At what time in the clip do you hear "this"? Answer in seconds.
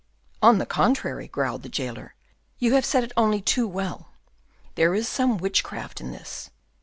6.11-6.49